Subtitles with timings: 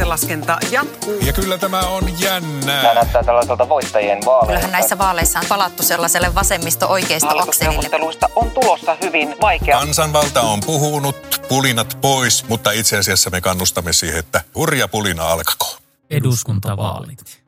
[0.00, 1.14] Ääntenlaskenta jatkuu.
[1.26, 2.94] Ja kyllä tämä on Nämä jännää.
[2.94, 4.46] näyttää tällaiselta voittajien vaaleilta.
[4.46, 7.40] Kyllähän näissä vaaleissa on palattu sellaiselle vasemmisto-oikeisto-akselille.
[7.40, 9.78] Hallitusneuvotteluista on tulossa hyvin vaikea.
[9.78, 11.16] Kansanvalta on puhunut,
[11.48, 15.80] pulinat pois, mutta itse asiassa me kannustamme siihen, että hurja pulina alkakoon.
[16.10, 17.42] eduskuntavaalit.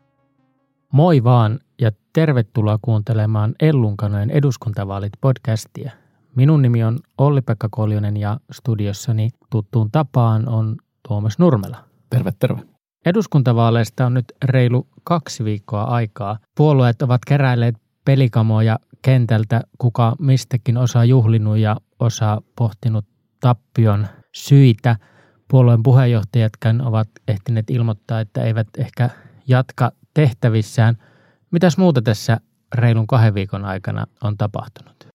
[0.92, 5.90] Moi vaan ja tervetuloa kuuntelemaan Ellunkanojen eduskuntavaalit podcastia.
[6.36, 10.76] Minun nimi on Olli-Pekka Koljonen ja studiossani tuttuun tapaan on
[11.08, 11.91] Tuomas Nurmela.
[12.12, 12.62] Terve, terve.
[13.06, 16.38] Eduskuntavaaleista on nyt reilu kaksi viikkoa aikaa.
[16.56, 23.04] Puolueet ovat keräilleet pelikamoja kentältä, kuka mistäkin osaa juhlinut ja osaa pohtinut
[23.40, 24.96] tappion syitä.
[25.48, 29.10] Puolueen puheenjohtajatkaan ovat ehtineet ilmoittaa, että eivät ehkä
[29.48, 30.96] jatka tehtävissään.
[31.50, 32.40] Mitäs muuta tässä
[32.74, 35.11] reilun kahden viikon aikana on tapahtunut?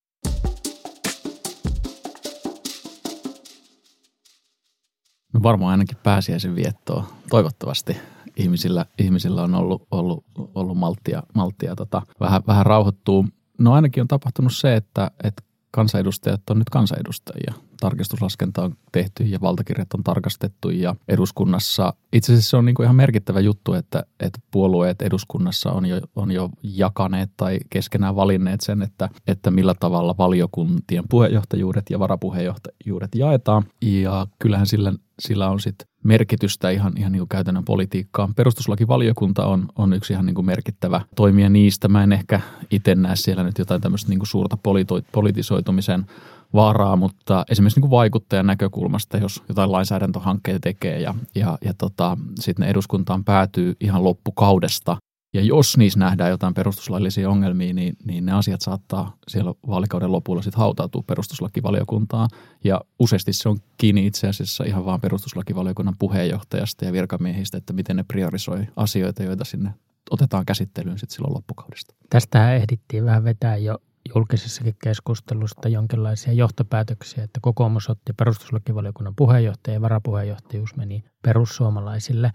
[5.32, 7.06] No varmaan ainakin pääsiäisen viettoa.
[7.30, 7.96] Toivottavasti
[8.36, 13.26] ihmisillä, ihmisillä on ollut, ollut, ollut malttia, malttia tota, vähän, vähän rauhoittuu.
[13.58, 17.54] No ainakin on tapahtunut se, että, että kansanedustajat on nyt kansanedustajia.
[17.80, 22.84] Tarkistuslaskenta on tehty ja valtakirjat on tarkastettu ja eduskunnassa, itse asiassa se on niin kuin
[22.84, 28.60] ihan merkittävä juttu, että, että puolueet eduskunnassa on jo, on jo jakaneet tai keskenään valinneet
[28.60, 33.62] sen, että, että millä tavalla valiokuntien puheenjohtajuudet ja varapuheenjohtajuudet jaetaan.
[33.82, 38.34] Ja kyllähän sillä, sillä on sitten merkitystä ihan, ihan niin kuin käytännön politiikkaan.
[38.34, 41.88] Perustuslakivaliokunta on, on yksi ihan niin kuin merkittävä toimija niistä.
[41.88, 42.40] Mä en ehkä
[42.70, 46.06] itse näe siellä nyt jotain tämmöistä niin kuin suurta polito- politisoitumisen
[46.54, 52.16] vaaraa, mutta esimerkiksi niin kuin vaikuttajan näkökulmasta, jos jotain lainsäädäntöhankkeita tekee ja, ja, ja tota,
[52.40, 54.96] sitten ne eduskuntaan päätyy ihan loppukaudesta,
[55.34, 60.42] ja jos niissä nähdään jotain perustuslaillisia ongelmia, niin, niin ne asiat saattaa siellä vaalikauden lopulla
[60.42, 62.28] sitten hautautua perustuslakivaliokuntaan.
[62.64, 67.96] Ja useasti se on kiinni itse asiassa ihan vaan perustuslakivaliokunnan puheenjohtajasta ja virkamiehistä, että miten
[67.96, 69.74] ne priorisoi asioita, joita sinne
[70.10, 71.94] otetaan käsittelyyn sitten silloin loppukaudesta.
[72.10, 73.78] Tästähän ehdittiin vähän vetää jo
[74.14, 82.30] julkisessakin keskustelusta jonkinlaisia johtopäätöksiä, että kokoomus otti perustuslakivaliokunnan puheenjohtaja ja varapuheenjohtajuus meni perussuomalaisille.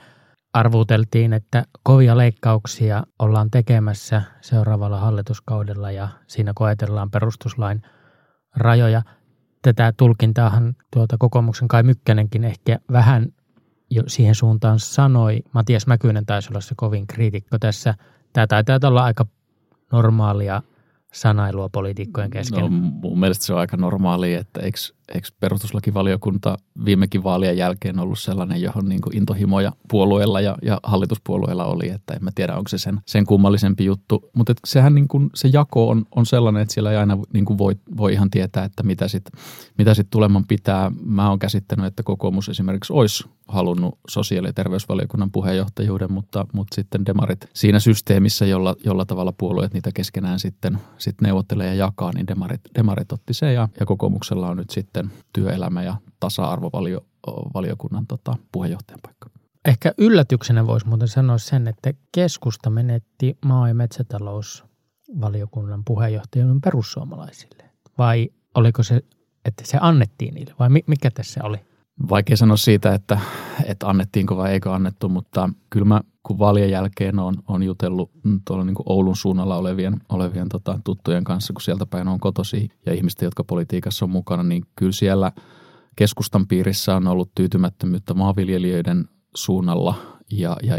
[0.54, 7.82] Arvuteltiin, että kovia leikkauksia ollaan tekemässä seuraavalla hallituskaudella ja siinä koetellaan perustuslain
[8.56, 9.02] rajoja.
[9.62, 13.28] Tätä tulkintaahan tuota kokoomuksen Kai Mykkänenkin ehkä vähän
[13.90, 15.40] jo siihen suuntaan sanoi.
[15.54, 17.96] Matias Mäkynen taisi olla se kovin kriitikko tässä.
[18.34, 19.26] Tämä taitaa olla aika
[19.92, 20.62] normaalia
[21.13, 22.59] sanailua poliitikkojen kesken.
[22.59, 24.78] No, mun mielestä se on aika normaali, että eikö,
[25.16, 31.66] eikö perustuslakivaliokunta viimekin vaalien jälkeen ollut sellainen, johon niin kuin intohimoja puolueella ja, ja hallituspuolueella
[31.66, 34.29] oli, että en mä tiedä, onko se sen, sen kummallisempi juttu.
[34.35, 37.57] Mutta sehän niin kuin, se jako on, on sellainen, että siellä ei aina niin kuin
[37.57, 39.41] voi, voi ihan tietää, että mitä sitten
[39.78, 40.91] mitä sit tuleman pitää.
[41.06, 47.06] Mä oon käsittänyt, että kokoomus esimerkiksi olisi halunnut sosiaali- ja terveysvaliokunnan puheenjohtajuuden, mutta, mutta sitten
[47.06, 52.28] demarit siinä systeemissä, jolla, jolla tavalla puolueet niitä keskenään sitten, sitten neuvottelee ja jakaa, niin
[52.28, 55.03] demarit, demarit otti se ja, ja kokoomuksella on nyt sitten
[55.34, 59.30] työelämä- ja tasa-arvovaliokunnan tota, puheenjohtajan paikka.
[59.66, 67.63] Ehkä yllätyksenä voisi muuten sanoa sen, että keskusta menetti maa- ja metsätalousvaliokunnan puheenjohtajan perussuomalaisille.
[67.97, 69.02] Vai oliko se,
[69.46, 71.58] että se annettiin niille vai mikä tässä oli?
[72.09, 73.20] Vaikea sanoa siitä, että,
[73.66, 78.12] että annettiinko vai eikö annettu, mutta kyllä mä kun vaalien jälkeen on, on jutellut
[78.48, 82.94] tuolla niin Oulun suunnalla olevien, olevien tota, tuttujen kanssa, kun sieltä päin on kotosi ja
[82.94, 85.31] ihmisten, jotka politiikassa on mukana, niin kyllä siellä
[85.96, 89.96] keskustan piirissä on ollut tyytymättömyyttä maanviljelijöiden suunnalla.
[90.31, 90.78] Ja, ja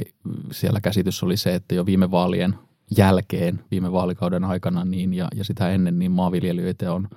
[0.53, 2.55] siellä käsitys oli se, että jo viime vaalien
[2.97, 7.09] jälkeen, viime vaalikauden aikana niin ja, ja sitä ennen, niin maanviljelijöitä on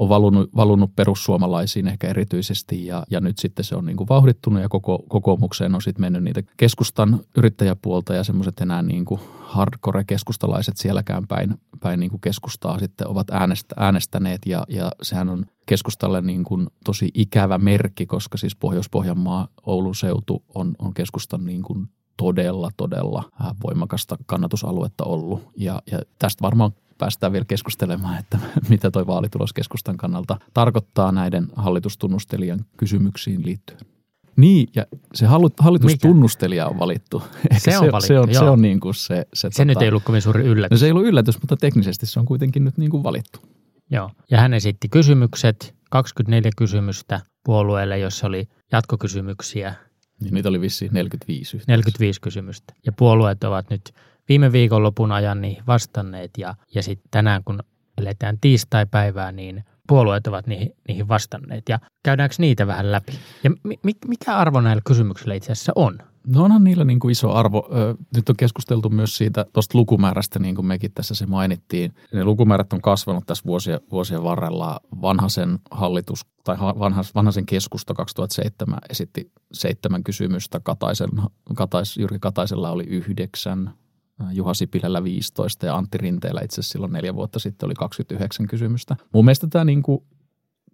[0.00, 4.62] on valunut, valunut perussuomalaisiin ehkä erityisesti ja, ja nyt sitten se on niin kuin vauhdittunut
[4.62, 10.04] ja koko, kokoomukseen on sitten mennyt niitä keskustan yrittäjäpuolta ja semmoiset enää niin kuin hardcore
[10.04, 15.46] keskustalaiset sielläkään päin, päin niin kuin keskustaa sitten ovat äänestä, äänestäneet ja, ja sehän on
[15.66, 21.62] keskustalle niin kuin tosi ikävä merkki, koska siis Pohjois-Pohjanmaa, Oulun seutu on, on keskustan niin
[21.62, 23.22] kuin todella, todella
[23.64, 28.38] voimakasta kannatusaluetta ollut ja, ja tästä varmaan päästään vielä keskustelemaan, että
[28.68, 33.80] mitä toi vaalitulos keskustan kannalta tarkoittaa näiden hallitustunnustelijan kysymyksiin liittyen.
[34.36, 35.26] Niin, ja se
[35.58, 37.22] hallitustunnustelija on valittu.
[37.58, 38.42] Se on valittu, se on, joo.
[38.42, 39.26] se on niin kuin se.
[39.34, 40.70] Se, Se tota, nyt ei ollut kovin suuri yllätys.
[40.70, 43.40] No se ei ollut yllätys, mutta teknisesti se on kuitenkin nyt niin kuin valittu.
[43.90, 44.10] Joo.
[44.30, 49.74] Ja hän esitti kysymykset, 24 kysymystä puolueelle, jossa oli jatkokysymyksiä,
[50.20, 51.72] Niin niitä oli vissiin 45 yhteensä.
[51.72, 52.74] 45 kysymystä.
[52.86, 53.94] Ja puolueet ovat nyt
[54.30, 57.62] viime viikonlopun ajan niihin vastanneet ja, ja sitten tänään kun
[57.98, 61.68] eletään tiistai-päivää, niin puolueet ovat niihin, niihin vastanneet.
[61.68, 63.12] Ja käydäänkö niitä vähän läpi?
[63.44, 65.98] Ja mi, mi- mikä arvo näillä kysymyksillä itse asiassa on?
[66.26, 67.68] No onhan niillä niin kuin iso arvo.
[68.16, 71.94] Nyt on keskusteltu myös siitä tuosta lukumäärästä, niin kuin mekin tässä se mainittiin.
[72.12, 74.80] Ne lukumäärät on kasvanut tässä vuosien, vuosien varrella.
[75.02, 80.60] Vanhasen hallitus tai vanhas, vanhasen keskusta 2007 esitti seitsemän kysymystä.
[80.60, 81.10] Kataisen,
[81.54, 83.74] Katais, Jyrki Kataisella oli yhdeksän,
[84.32, 88.96] Juha Sipilällä 15 ja Antti Rinteellä itse asiassa silloin neljä vuotta sitten oli 29 kysymystä.
[89.12, 90.02] Mun mielestä tämä niin kuin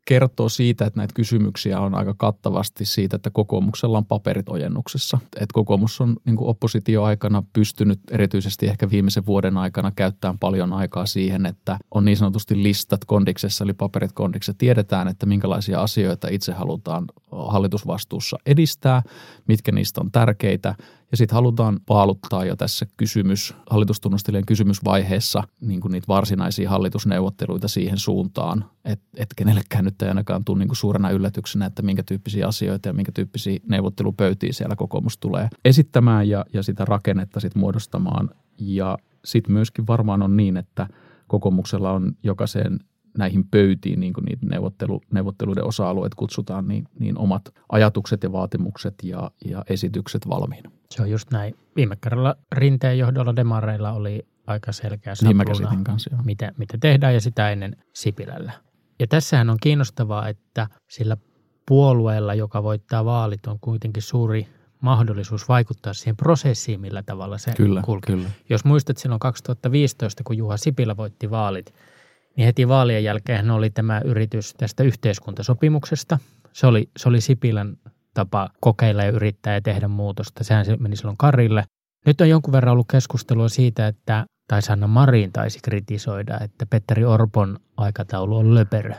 [0.06, 5.19] kertoo siitä, että näitä kysymyksiä on aika kattavasti siitä, että kokoomuksella on paperit ojennuksessa.
[5.25, 11.46] Että kokoomus on niin oppositioaikana pystynyt erityisesti ehkä viimeisen vuoden aikana käyttämään paljon aikaa siihen,
[11.46, 14.58] että on niin sanotusti listat kondiksessa, eli paperit kondiksessa.
[14.58, 17.04] Tiedetään, että minkälaisia asioita itse halutaan
[17.36, 19.02] hallitusvastuussa edistää,
[19.48, 20.74] mitkä niistä on tärkeitä–
[21.10, 27.98] ja sitten halutaan paaluttaa jo tässä kysymys, hallitustunnustelijan kysymysvaiheessa niin kuin niitä varsinaisia hallitusneuvotteluita siihen
[27.98, 32.46] suuntaan, että et kenellekään nyt ei ainakaan tule niin kuin suurena yllätyksenä, että minkä tyyppisiä
[32.46, 38.30] asioita ja minkä tyyppisiä neuvottelupöytiä siellä kokoomus tulee esittämään ja, ja sitä rakennetta sitten muodostamaan.
[38.58, 40.86] Ja sitten myöskin varmaan on niin, että
[41.26, 42.80] kokoomuksella on jokaiseen
[43.18, 47.42] näihin pöytiin, niin kuin niitä neuvottelu, neuvotteluiden osa-alueet kutsutaan, niin, niin omat
[47.72, 50.70] ajatukset ja vaatimukset ja, ja esitykset valmiina.
[50.90, 51.54] Se on just näin.
[51.76, 57.20] Viime kerralla rinteen johdolla demareilla oli aika selkeä sapluuna, niin kanssa, mitä, mitä tehdään ja
[57.20, 58.52] sitä ennen Sipilällä.
[59.00, 61.16] Ja tässähän on kiinnostavaa, että sillä
[61.68, 64.48] puolueella, joka voittaa vaalit, on kuitenkin suuri
[64.80, 68.16] mahdollisuus vaikuttaa siihen prosessiin, millä tavalla se kyllä, kulkee.
[68.16, 68.30] Kyllä.
[68.50, 71.74] Jos muistat silloin 2015, kun Juha Sipilä voitti vaalit,
[72.36, 76.18] niin heti vaalien jälkeen oli tämä yritys tästä yhteiskuntasopimuksesta.
[76.52, 77.76] Se oli, se oli Sipilän
[78.14, 80.44] tapa kokeilla ja yrittää ja tehdä muutosta.
[80.44, 81.64] Sehän se meni silloin Karille.
[82.06, 87.04] Nyt on jonkun verran ollut keskustelua siitä, että tai Sanna Marin taisi kritisoida, että Petteri
[87.04, 88.94] Orpon aikataulu on löperö.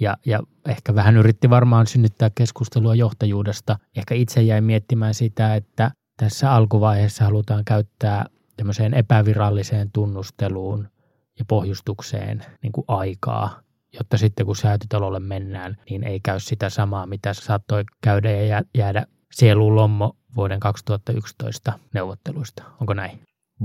[0.00, 3.78] Ja, ja ehkä vähän yritti varmaan synnyttää keskustelua johtajuudesta.
[3.96, 10.88] Ehkä itse jäi miettimään sitä, että tässä alkuvaiheessa halutaan käyttää tämmöiseen epäviralliseen tunnusteluun–
[11.40, 13.60] ja pohjustukseen niin kuin aikaa,
[13.98, 19.06] jotta sitten kun säätytalolle mennään, niin ei käy sitä samaa, mitä saattoi käydä ja jäädä
[19.32, 22.62] sieluun lommo vuoden 2011 neuvotteluista.
[22.80, 23.20] Onko näin?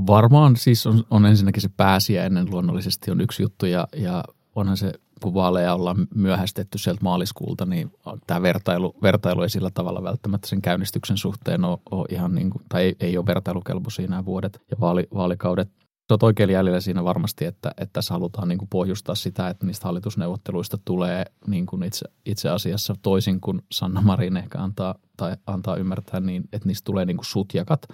[0.08, 4.24] Varmaan siis on, on ensinnäkin se pääsiäinen luonnollisesti on yksi juttu ja, ja
[4.56, 7.92] onhan se, kun vaaleja ollaan myöhästetty sieltä maaliskuulta, niin
[8.28, 12.64] tämä vertailu, vertailu ei sillä tavalla välttämättä sen käynnistyksen suhteen ole, ole ihan niin kuin,
[12.70, 15.70] tai ei, ei ole vertailukelpoisia nämä vuodet ja vaali, vaalikaudet
[16.14, 19.86] olet oikein jäljellä siinä varmasti, että, että tässä halutaan niin kuin pohjustaa sitä, että niistä
[19.86, 25.76] hallitusneuvotteluista tulee niin kuin itse, itse asiassa toisin kuin Sanna Marin ehkä antaa, tai antaa
[25.76, 27.88] ymmärtää, niin että niistä tulee niin kuin sutjakat.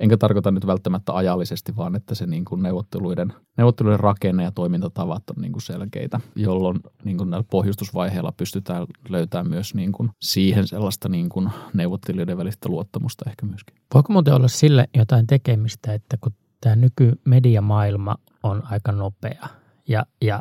[0.00, 5.30] Enkä tarkoita nyt välttämättä ajallisesti, vaan että se niin kuin neuvotteluiden, neuvotteluiden rakenne ja toimintatavat
[5.30, 10.66] on niin kuin selkeitä, jolloin niin kuin näillä pohjustusvaiheilla pystytään löytämään myös niin kuin siihen
[10.66, 13.76] sellaista niin kuin neuvottelijoiden välistä luottamusta ehkä myöskin.
[13.94, 19.48] Voiko muuten olla sille jotain tekemistä, että kun tämä nykymediamaailma on aika nopea.
[19.88, 20.40] Ja, ja,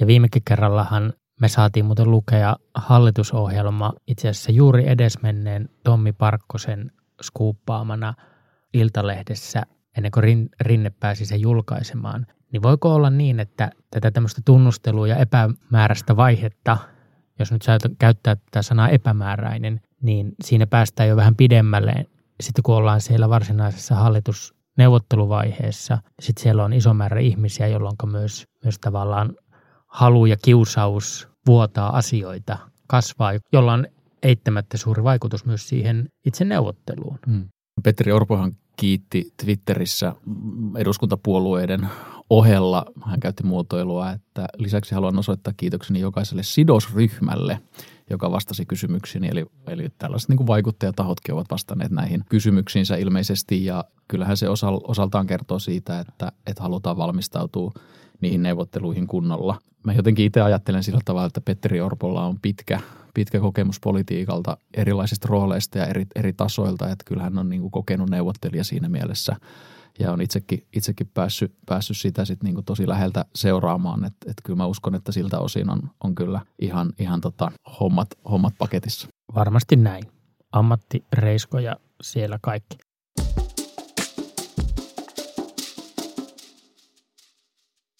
[0.00, 6.90] ja viimekin kerrallahan me saatiin muuten lukea hallitusohjelma itse asiassa juuri edesmenneen Tommi Parkkosen
[7.22, 8.14] skuuppaamana
[8.74, 9.62] Iltalehdessä
[9.96, 12.26] ennen kuin Rinne pääsi sen julkaisemaan.
[12.52, 16.78] Niin voiko olla niin, että tätä tämmöistä tunnustelua ja epämääräistä vaihetta,
[17.38, 22.06] jos nyt sä käyttää tätä sanaa epämääräinen, niin siinä päästään jo vähän pidemmälle
[22.40, 25.98] sitten kun ollaan siellä varsinaisessa hallitus neuvotteluvaiheessa.
[26.20, 29.34] Sitten siellä on iso määrä ihmisiä, jolloin myös, myös tavallaan
[29.86, 33.86] halu ja kiusaus vuotaa asioita kasvaa, jolla on
[34.22, 37.18] eittämättä suuri vaikutus myös siihen itse neuvotteluun.
[37.26, 37.48] Hmm.
[37.82, 40.12] Petteri Orpohan kiitti Twitterissä
[40.76, 41.88] eduskuntapuolueiden
[42.30, 42.86] ohella.
[43.06, 47.60] Hän käytti muotoilua, että lisäksi haluan osoittaa kiitokseni jokaiselle sidosryhmälle,
[48.10, 49.24] joka vastasi kysymyksiin.
[49.24, 54.80] Eli, eli tällaiset niin kuin vaikuttajatahotkin ovat vastanneet näihin kysymyksiinsä ilmeisesti ja kyllähän se osal,
[54.84, 57.72] osaltaan kertoo siitä, että, että halutaan valmistautua
[58.20, 59.58] niihin neuvotteluihin kunnolla.
[59.84, 62.80] Mä jotenkin itse ajattelen sillä tavalla, että Petteri Orpolla on pitkä,
[63.14, 67.70] pitkä kokemus politiikalta erilaisista rooleista ja eri, eri tasoilta, että kyllähän hän on niin kuin
[67.70, 69.36] kokenut neuvottelija siinä mielessä–
[69.98, 74.56] ja on itsekin, itsekin päässyt, päässyt sitä sit niinku tosi läheltä seuraamaan, että et kyllä
[74.56, 79.08] mä uskon, että siltä osin on, on kyllä ihan, ihan tota hommat, hommat paketissa.
[79.34, 80.04] Varmasti näin.
[80.52, 82.78] Ammattireiskoja siellä kaikki.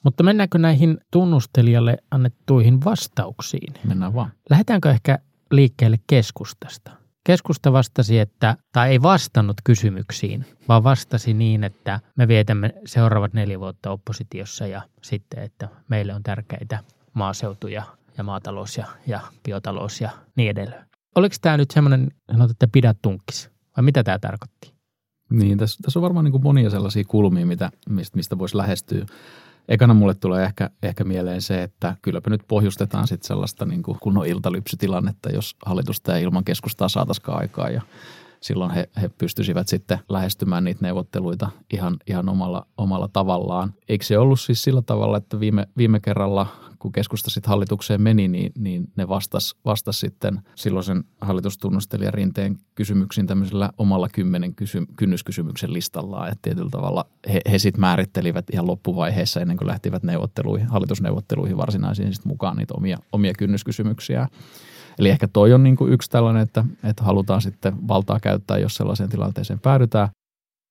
[0.04, 3.74] Mutta mennäänkö näihin tunnustelijalle annettuihin vastauksiin?
[3.84, 4.32] Mennään vaan.
[4.50, 5.18] Lähdetäänkö ehkä
[5.50, 7.05] liikkeelle keskustasta?
[7.26, 13.60] Keskusta vastasi, että, tai ei vastannut kysymyksiin, vaan vastasi niin, että me vietämme seuraavat neljä
[13.60, 16.78] vuotta oppositiossa ja sitten, että meille on tärkeitä
[17.12, 17.82] maaseutu ja,
[18.22, 20.86] maatalous ja, ja biotalous ja niin edelleen.
[21.14, 22.10] Oliko tämä nyt semmoinen,
[22.50, 23.50] että pidä tunkkis?
[23.76, 24.74] Vai mitä tämä tarkoitti?
[25.30, 29.06] Niin, tässä, tässä on varmaan niin kuin monia sellaisia kulmia, mitä, mistä, mistä voisi lähestyä.
[29.68, 34.26] Ekana mulle tulee ehkä, ehkä mieleen se, että kylläpä nyt pohjustetaan sitten sellaista niin kunnon
[34.26, 37.82] iltalypsytilannetta, jos hallitusta ja ilman keskustaa saataisiin aikaa ja
[38.46, 43.74] silloin he, he pystyisivät sitten lähestymään niitä neuvotteluita ihan, ihan omalla, omalla tavallaan.
[43.88, 46.46] Eikö se ollut siis sillä tavalla, että viime, viime kerralla
[46.78, 53.26] kun keskusta sitten hallitukseen meni, niin, niin ne vastas, vastas sitten silloisen hallitustunnustelijan rinteen kysymyksiin
[53.26, 56.28] tämmöisellä omalla kymmenen kysy, kynnyskysymyksen listallaan.
[56.28, 62.14] Että tietyllä tavalla he, he sitten määrittelivät ihan loppuvaiheessa ennen kuin lähtivät neuvotteluihin, hallitusneuvotteluihin varsinaisiin
[62.14, 64.28] sit mukaan niitä omia, omia kynnyskysymyksiä.
[64.98, 68.74] Eli ehkä toi on niin kuin yksi tällainen, että, että halutaan sitten valtaa käyttää, jos
[68.74, 70.08] sellaiseen tilanteeseen päädytään.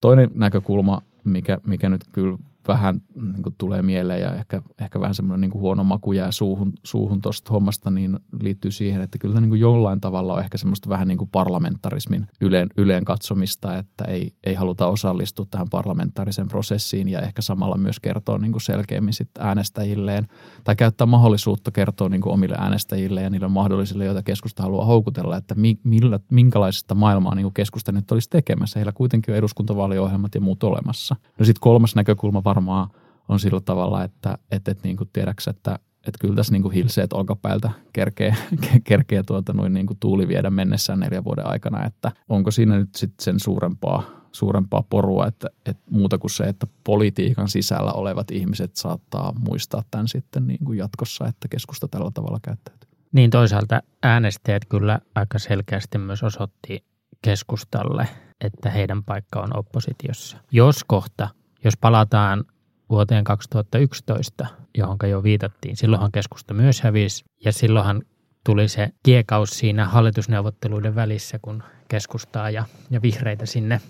[0.01, 5.15] Toinen näkökulma, mikä, mikä nyt kyllä vähän niin kuin tulee mieleen ja ehkä, ehkä vähän
[5.15, 9.49] semmoinen niin huono maku jää suuhun, suuhun tuosta hommasta, niin liittyy siihen, että kyllä niin
[9.49, 14.33] kuin jollain tavalla on ehkä semmoista vähän niin kuin parlamentarismin yleen, yleen katsomista, että ei,
[14.43, 19.29] ei haluta osallistua tähän parlamentaariseen prosessiin ja ehkä samalla myös kertoa niin kuin selkeämmin sit
[19.39, 20.27] äänestäjilleen
[20.63, 25.37] tai käyttää mahdollisuutta kertoa niin kuin omille äänestäjille ja niille mahdollisille, joita keskusta haluaa houkutella,
[25.37, 28.79] että mi, millä, minkälaisesta maailmaa niin kuin keskusta nyt olisi tekemässä.
[28.79, 31.15] Heillä kuitenkin on eduskuntavaaliohjelmat ja muut olemassa.
[31.39, 32.89] No sitten kolmas näkökulma varmaan
[33.29, 37.13] on sillä tavalla, että et, et niin kuin tiedäks, että et kyllä tässä kuin hilseet
[37.13, 38.35] olkapäältä kerkee,
[38.83, 43.23] kerkee tuota noin kuin tuuli viedä mennessään neljän vuoden aikana, että onko siinä nyt sitten
[43.23, 49.33] sen suurempaa, suurempaa porua, että, että muuta kuin se, että politiikan sisällä olevat ihmiset saattaa
[49.49, 52.89] muistaa tämän sitten niin kuin jatkossa, että keskusta tällä tavalla käyttäytyy.
[53.11, 56.83] Niin toisaalta äänestäjät kyllä aika selkeästi myös osoitti
[57.21, 58.07] keskustalle,
[58.41, 60.37] että heidän paikka on oppositiossa.
[60.51, 61.29] Jos kohta
[61.65, 62.43] jos palataan
[62.89, 68.01] vuoteen 2011, johon jo viitattiin, silloinhan keskusta myös hävisi ja silloinhan
[68.45, 73.81] tuli se kiekaus siinä hallitusneuvotteluiden välissä, kun keskustaa ja, ja vihreitä sinne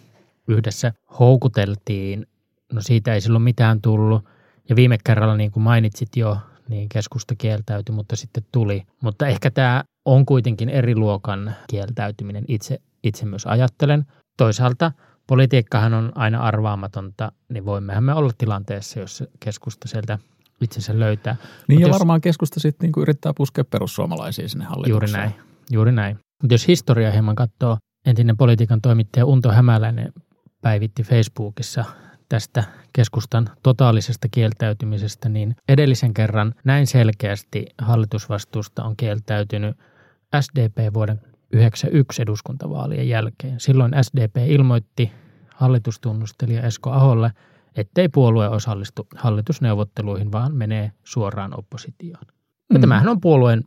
[0.48, 2.28] yhdessä houkuteltiin.
[2.74, 4.26] No siitä ei silloin mitään tullut.
[4.70, 6.38] Ja viime kerralla, niin kuin mainitsit jo,
[6.70, 8.84] niin keskusta kieltäytyi, mutta sitten tuli.
[9.02, 14.06] Mutta ehkä tämä on kuitenkin eri luokan kieltäytyminen, itse, itse myös ajattelen.
[14.38, 14.92] Toisaalta
[15.28, 20.20] politiikkahan on aina arvaamatonta, niin voimmehan me olla tilanteessa, jos keskusta sieltä
[20.62, 21.36] itsensä löytää.
[21.68, 24.92] Niin Mut ja jos, varmaan keskusta sitten niinku yrittää puskea perussuomalaisia sinne hallitukseen.
[24.92, 25.34] Juuri näin,
[25.72, 26.20] juuri näin.
[26.42, 30.14] Mutta jos historiaa hieman katsoo, entinen politiikan toimittaja Unto Hämäläinen
[30.62, 31.86] päivitti Facebookissa
[32.30, 32.64] tästä
[32.94, 39.78] keskustan totaalisesta kieltäytymisestä, niin edellisen kerran näin selkeästi hallitusvastuusta on kieltäytynyt
[40.42, 41.22] SDP vuoden
[41.58, 43.60] 1991 eduskuntavaalien jälkeen.
[43.60, 45.12] Silloin SDP ilmoitti
[45.56, 47.32] hallitustunnustelija Esko Aholle,
[47.76, 52.26] ettei puolue osallistu hallitusneuvotteluihin, vaan menee suoraan oppositioon.
[52.70, 52.82] Ja mm.
[52.82, 53.64] tämähän on puolueen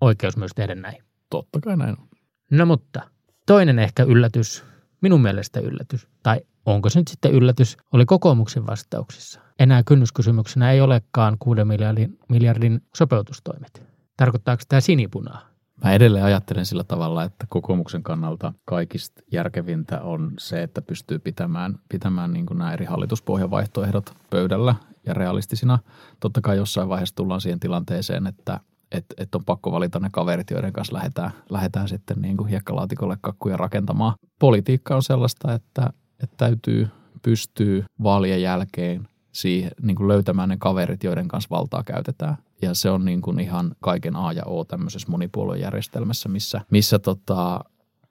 [0.00, 1.02] oikeus myös tehdä näin.
[1.30, 2.08] Totta kai näin on.
[2.50, 3.00] No mutta
[3.46, 4.64] toinen ehkä yllätys,
[5.00, 9.40] minun mielestä yllätys, tai onko se nyt sitten yllätys, oli kokoomuksen vastauksissa.
[9.58, 13.82] Enää kynnyskysymyksenä ei olekaan 6 miljardin, miljardin sopeutustoimet.
[14.16, 15.55] Tarkoittaako tämä sinipunaa?
[15.84, 21.78] Mä edelleen ajattelen sillä tavalla, että kokoomuksen kannalta kaikista järkevintä on se, että pystyy pitämään,
[21.88, 24.74] pitämään niin kuin nämä eri hallituspohjavaihtoehdot pöydällä
[25.06, 25.78] ja realistisina.
[26.20, 28.60] Totta kai jossain vaiheessa tullaan siihen tilanteeseen, että
[28.92, 33.16] että et on pakko valita ne kaverit, joiden kanssa lähdetään, lähdetään sitten niin kuin hiekkalaatikolle
[33.20, 34.14] kakkuja rakentamaan.
[34.38, 35.90] Politiikka on sellaista, että,
[36.22, 36.88] että täytyy
[37.22, 42.36] pystyä vaalien jälkeen siihen, niin kuin löytämään ne kaverit, joiden kanssa valtaa käytetään.
[42.62, 47.60] Ja se on niin kuin ihan kaiken A ja O tämmöisessä monipuoluejärjestelmässä, missä, missä tota,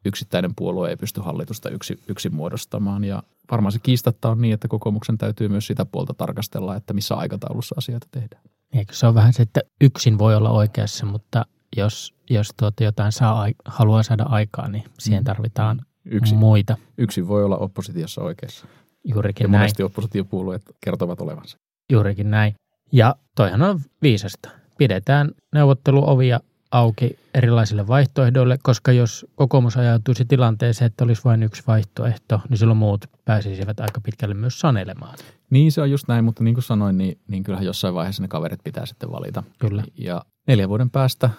[0.06, 3.04] yksittäinen puolue ei pysty hallitusta yksi, yksin muodostamaan.
[3.04, 7.16] Ja varmaan se kiistatta on niin, että kokoomuksen täytyy myös sitä puolta tarkastella, että missä
[7.16, 8.44] aikataulussa asioita tehdään.
[8.74, 11.46] Eikö se on vähän se, että yksin voi olla oikeassa, mutta
[11.78, 15.26] jos, jos tuota jotain saa, haluaa saada aikaa, niin siihen mm.
[15.26, 16.78] tarvitaan Yksi, muita.
[16.98, 18.68] Yksin voi olla oppositiossa oikeassa.
[19.06, 19.62] Juurikin ja näin.
[19.62, 21.58] monesti oppositiopuolueet kertovat olevansa.
[21.92, 22.56] Juurikin näin.
[22.92, 24.50] Ja toihan on viisasta.
[24.78, 26.40] Pidetään neuvotteluovia
[26.72, 32.78] auki erilaisille vaihtoehdoille, koska jos kokoomus ajautuisi tilanteeseen, että olisi vain yksi vaihtoehto, niin silloin
[32.78, 35.18] muut pääsisivät aika pitkälle myös sanelemaan.
[35.50, 38.28] Niin se on just näin, mutta niin kuin sanoin, niin, niin kyllähän jossain vaiheessa ne
[38.28, 39.44] kaverit pitää sitten valita.
[39.60, 39.84] Kyllä.
[39.98, 41.30] Ja neljän vuoden päästä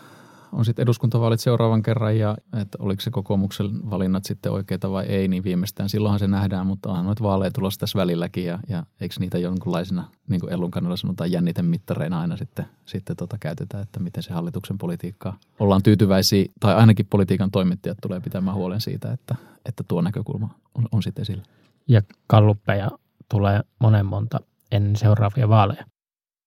[0.56, 5.28] on sitten eduskuntavaalit seuraavan kerran ja että oliko se kokoomuksen valinnat sitten oikeita vai ei,
[5.28, 9.14] niin viimeistään silloinhan se nähdään, mutta onhan noita vaaleja tulossa tässä välilläkin ja, ja eikö
[9.20, 14.22] niitä jonkunlaisina, niin kuin Ellun kannalla sanotaan, jännitemittareina aina sitten, sitten tota käytetään, että miten
[14.22, 19.34] se hallituksen politiikkaa ollaan tyytyväisiä, tai ainakin politiikan toimittajat tulee pitämään huolen siitä, että,
[19.64, 21.42] että tuo näkökulma on, on sitten esillä.
[21.88, 22.90] Ja kalluppeja
[23.30, 24.38] tulee monen monta
[24.72, 25.84] ennen seuraavia vaaleja.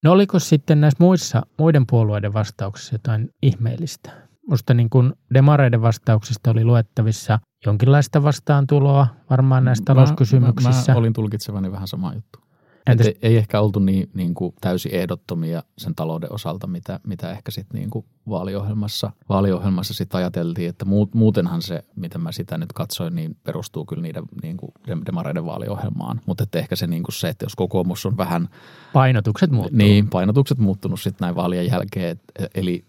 [0.03, 4.11] No oliko sitten näissä muissa, muiden puolueiden vastauksissa jotain ihmeellistä?
[4.49, 10.91] Musta niin kuin demareiden vastauksista oli luettavissa jonkinlaista vastaantuloa varmaan näissä talouskysymyksissä.
[10.91, 12.48] Mä, mä olin tulkitsevani vähän sama juttu.
[12.91, 17.31] Entäs, Ei, ei ehkä oltu niin, niin kuin täysin ehdottomia sen talouden osalta, mitä, mitä
[17.31, 22.57] ehkä sitten niin kuin vaaliohjelmassa, vaaliohjelmassa sit ajateltiin, että muut, muutenhan se, mitä mä sitä
[22.57, 24.71] nyt katsoin, niin perustuu kyllä niiden niin kuin
[25.05, 26.21] demareiden vaaliohjelmaan.
[26.25, 28.49] Mutta että ehkä se, niin kuin se, että jos kokoomus on vähän
[28.93, 29.77] painotukset muuttuu.
[29.77, 32.09] niin, painotukset muuttunut sitten näin vaalien jälkeen.
[32.09, 32.21] Et,
[32.55, 32.85] eli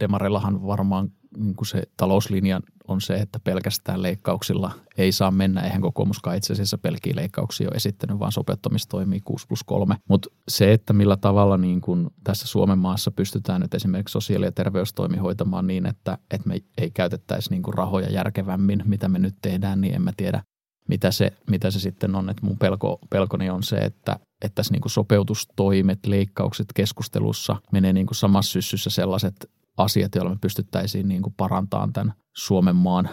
[0.00, 5.60] demareillahan varmaan niin kuin se talouslinja on se, että pelkästään leikkauksilla ei saa mennä.
[5.60, 9.96] Eihän kokoomuskaan itse asiassa pelkiä leikkauksia ole esittänyt, vaan sopeuttamistoimia 6 plus 3.
[10.08, 14.52] Mutta se, että millä tavalla niin kuin tässä Suomen maassa pystytään nyt esimerkiksi sosiaali- ja
[14.52, 19.34] terveystoimi hoitamaan niin, että, että me ei käytettäisi niin kuin rahoja järkevämmin, mitä me nyt
[19.42, 20.42] tehdään, niin en mä tiedä,
[20.88, 22.30] mitä se, mitä se sitten on.
[22.30, 27.92] Että mun pelko, pelkoni on se, että, että tässä niin kuin sopeutustoimet, leikkaukset keskustelussa menee
[27.92, 33.08] niin kuin samassa syssyssä sellaiset asiat, joilla me pystyttäisiin niin kuin parantamaan tämän Suomen maan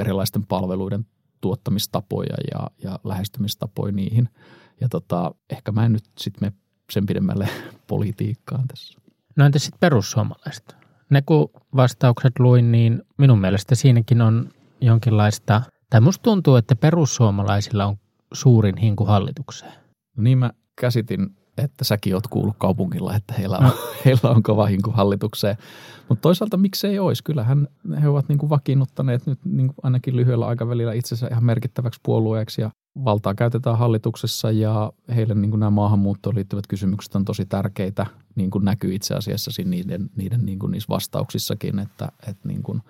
[0.00, 1.06] erilaisten palveluiden
[1.40, 4.28] tuottamistapoja ja, ja lähestymistapoja niihin.
[4.80, 6.52] Ja tota, ehkä mä en nyt sitten me
[6.90, 7.48] sen pidemmälle
[7.86, 8.98] politiikkaan tässä.
[9.36, 10.76] No entä sitten perussuomalaiset?
[11.10, 14.48] Ne kun vastaukset luin, niin minun mielestä siinäkin on
[14.80, 17.96] jonkinlaista, tai musta tuntuu, että perussuomalaisilla on
[18.32, 19.72] suurin hinku hallitukseen.
[20.16, 20.50] No niin mä
[20.80, 23.70] käsitin, että säkin oot kuullut kaupungilla, että heillä on,
[24.04, 25.56] heillä on kova hinku hallitukseen.
[26.08, 27.24] Mutta toisaalta miksei olisi?
[27.24, 27.68] Kyllähän
[28.02, 32.60] he ovat niin kuin vakiinnuttaneet nyt niin kuin ainakin lyhyellä aikavälillä itsensä ihan merkittäväksi puolueeksi
[32.60, 32.70] ja
[33.04, 38.50] valtaa käytetään hallituksessa ja heille niin kuin nämä maahanmuuttoon liittyvät kysymykset on tosi tärkeitä, niin
[38.50, 42.80] kuin näkyy itse asiassa niiden, niiden niin kuin niissä vastauksissakin, että, että niin kuin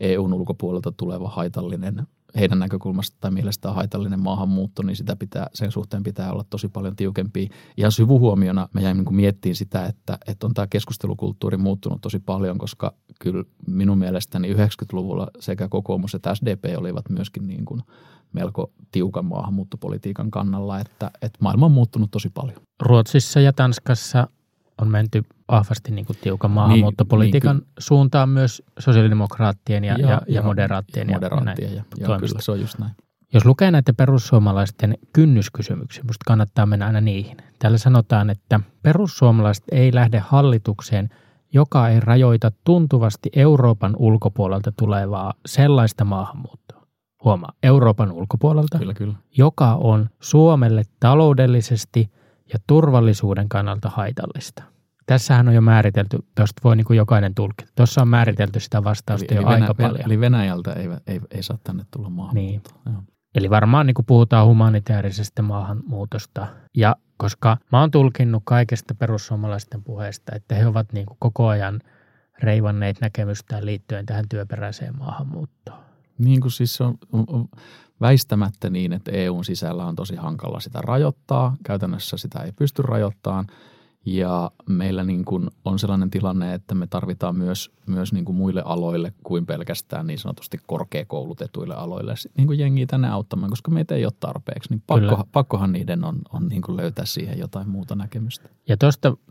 [0.00, 6.02] EUn ulkopuolelta tuleva haitallinen heidän näkökulmasta tai mielestään haitallinen maahanmuutto, niin sitä pitää, sen suhteen
[6.02, 7.48] pitää olla tosi paljon tiukempi.
[7.76, 12.18] Ihan syvuhuomiona mä jäin niin kuin miettiin sitä, että, että on tämä keskustelukulttuuri muuttunut tosi
[12.18, 17.82] paljon, koska kyllä minun mielestäni 90-luvulla sekä kokoomus että SDP olivat myöskin niin kuin
[18.32, 22.60] melko tiukan maahanmuuttopolitiikan kannalla, että, että maailma on muuttunut tosi paljon.
[22.82, 24.28] Ruotsissa ja Tanskassa
[24.82, 30.20] on menty vahvasti niin kuin tiukan maahanmuuttopolitiikan niin, niin, suuntaan myös sosiaalidemokraattien ja, ja, ja,
[30.28, 31.10] ja moderaattien.
[31.12, 32.92] Moderaattien, ja, ja, ja kyllä se on just näin.
[33.34, 37.36] Jos lukee näitä perussuomalaisten kynnyskysymyksiä, minusta kannattaa mennä aina niihin.
[37.58, 41.08] Täällä sanotaan, että perussuomalaiset ei lähde hallitukseen,
[41.52, 46.86] joka ei rajoita tuntuvasti Euroopan ulkopuolelta tulevaa sellaista maahanmuuttoa.
[47.24, 49.14] Huomaa, Euroopan ulkopuolelta, kyllä, kyllä.
[49.36, 52.10] joka on Suomelle taloudellisesti
[52.52, 54.62] ja turvallisuuden kannalta haitallista.
[55.06, 57.72] Tässähän on jo määritelty, tuosta voi niin kuin jokainen tulkita.
[57.74, 60.06] Tuossa on määritelty sitä vastausta eli, jo eli aika Venä, paljon.
[60.06, 62.80] Eli Venäjältä ei, ei, ei saa tänne tulla maahanmuuttoa.
[62.86, 62.98] Niin.
[63.34, 66.46] Eli varmaan niin kuin puhutaan humanitaarisesta maahanmuutosta.
[66.76, 71.80] Ja koska mä oon tulkinnut kaikesta perussuomalaisten puheesta, että he ovat niin kuin koko ajan
[72.42, 75.78] reivanneet näkemystään liittyen tähän työperäiseen maahanmuuttoon.
[76.18, 77.48] Niin kuin siis on, on, on
[78.00, 81.56] väistämättä niin, että EUn sisällä on tosi hankala sitä rajoittaa.
[81.64, 83.46] Käytännössä sitä ei pysty rajoittamaan.
[84.06, 88.62] Ja meillä niin kuin on sellainen tilanne, että me tarvitaan myös, myös niin kuin muille
[88.64, 94.04] aloille kuin pelkästään niin sanotusti korkeakoulutetuille aloille niin kuin jengiä tänne auttamaan, koska meitä ei
[94.04, 94.70] ole tarpeeksi.
[94.70, 98.48] Niin pakko, pakkohan niiden on, on niin kuin löytää siihen jotain muuta näkemystä.
[98.68, 98.76] Ja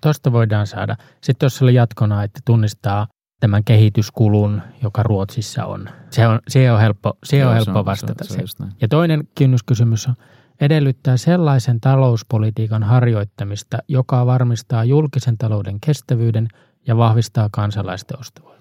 [0.01, 0.95] tuosta voidaan saada.
[1.13, 3.07] Sitten tuossa oli jatkona, että tunnistaa
[3.45, 5.89] tämän kehityskulun, joka Ruotsissa on.
[6.09, 8.23] Se on, se on helppo, se Joo, on helppo on, vastata.
[8.23, 10.15] Se, se, se ja toinen kynnyskysymys on,
[10.61, 16.47] edellyttää sellaisen talouspolitiikan harjoittamista, joka varmistaa julkisen talouden kestävyyden
[16.87, 18.55] ja vahvistaa kansalaisten ostovoimaa.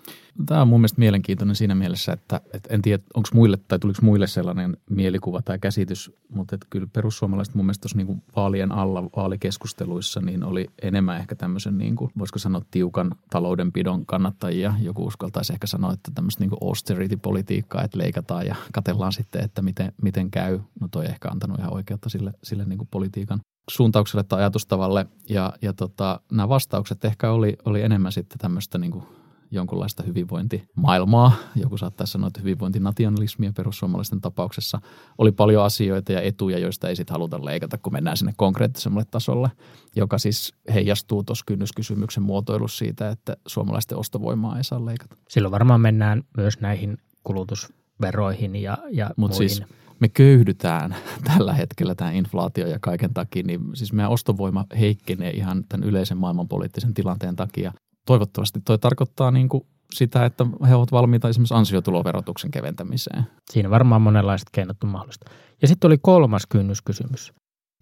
[0.46, 3.98] Tämä on mun mielestä mielenkiintoinen siinä mielessä, että, että en tiedä, onko muille tai tuliko
[4.02, 9.04] muille sellainen mielikuva tai käsitys, mutta että kyllä perussuomalaiset mun mielestä tuossa niin vaalien alla
[9.16, 14.74] vaalikeskusteluissa niin oli enemmän ehkä tämmöisen, niin kuin, voisiko sanoa, tiukan taloudenpidon kannattajia.
[14.80, 19.92] Joku uskaltaisi ehkä sanoa, että tämmöistä niin austerity-politiikkaa, että leikataan ja katellaan sitten, että miten,
[20.02, 20.60] miten käy.
[20.80, 25.06] No toi ehkä antanut ihan oikeutta sille, sille niin politiikan suuntaukselle tai ajatustavalle.
[25.28, 29.04] Ja, ja tota, nämä vastaukset ehkä oli, oli enemmän sitten tämmöistä niin kuin
[29.50, 31.32] jonkunlaista hyvinvointimaailmaa.
[31.56, 34.80] Joku saattaa sanoa, että hyvinvointinationalismia perussuomalaisten tapauksessa.
[35.18, 39.50] Oli paljon asioita ja etuja, joista ei sitten haluta leikata, kun mennään sinne konkreettisemmalle tasolle,
[39.96, 45.16] joka siis heijastuu tuossa kynnyskysymyksen muotoilussa siitä, että suomalaisten ostovoimaa ei saa leikata.
[45.28, 49.50] Silloin varmaan mennään myös näihin kulutusveroihin ja, ja Mut muihin.
[49.50, 49.68] Siis
[50.00, 50.96] me köyhdytään
[51.32, 56.18] tällä hetkellä tämä inflaatio ja kaiken takia, niin siis meidän ostovoima heikkenee ihan tämän yleisen
[56.18, 57.72] maailmanpoliittisen tilanteen takia
[58.06, 63.24] toivottavasti toi tarkoittaa niin kuin sitä, että he ovat valmiita esimerkiksi ansiotuloverotuksen keventämiseen.
[63.50, 65.30] Siinä varmaan monenlaiset keinot on mahdollista.
[65.62, 67.32] Ja sitten oli kolmas kynnyskysymys.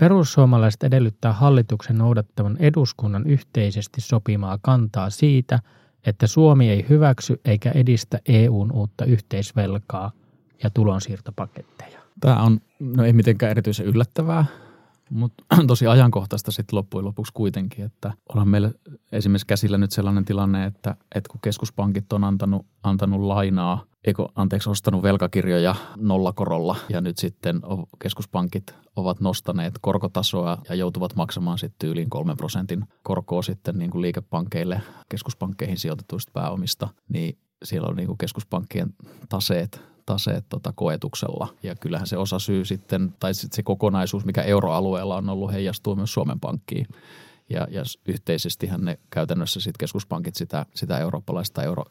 [0.01, 5.61] Perussuomalaiset edellyttää hallituksen noudattavan eduskunnan yhteisesti sopimaa kantaa siitä,
[6.07, 10.13] että Suomi ei hyväksy eikä edistä EUn uutta yhteisvelkaa
[10.63, 12.02] ja tulonsiirtopaketteja.
[12.21, 14.45] Tämä on no ei mitenkään erityisen yllättävää,
[15.11, 18.71] mutta tosi ajankohtaista sitten loppujen lopuksi kuitenkin, että onhan meillä
[19.13, 24.71] esimerkiksi käsillä nyt sellainen tilanne, että, että kun keskuspankit on antanut, antanut lainaa, eikö, anteeksi,
[24.71, 27.61] ostanut velkakirjoja nollakorolla ja nyt sitten
[27.99, 34.03] keskuspankit ovat nostaneet korkotasoa ja joutuvat maksamaan sitten yli 3 prosentin korkoa sitten niin kuin
[34.03, 38.95] liikepankeille, keskuspankkeihin sijoitetuista pääomista, niin siellä on niin kuin keskuspankkien
[39.29, 41.49] taseet taseet tota koetuksella.
[41.63, 45.97] Ja kyllähän se osa syy sitten, tai sitten se kokonaisuus, mikä euroalueella on ollut, heijastuu
[45.97, 46.87] myös Suomen Pankkiin.
[47.51, 51.85] Ja, ja yhteisestihän ne käytännössä sitten keskuspankit sitä, sitä eurooppalaista, euro,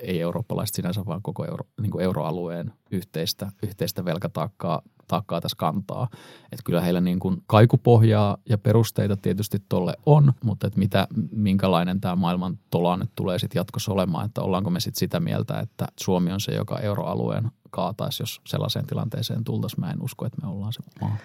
[0.00, 6.08] ei eurooppalaista sinänsä, vaan koko euro, niin euroalueen yhteistä, yhteistä velkataakkaa taakkaa tässä kantaa.
[6.52, 12.00] Että kyllä heillä niin kuin kaikupohjaa ja perusteita tietysti tolle on, mutta että mitä, minkälainen
[12.00, 15.86] tämä maailman tola nyt tulee sitten jatkossa olemaan, että ollaanko me sitten sitä mieltä, että
[16.00, 19.80] Suomi on se, joka euroalueen kaataisi, jos sellaiseen tilanteeseen tultaisiin.
[19.80, 21.16] Mä en usko, että me ollaan se maa.